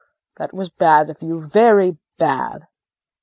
That 0.37 0.51
was 0.51 0.69
bad 0.69 1.11
of 1.11 1.21
you, 1.21 1.41
very 1.41 1.99
bad. 2.17 2.65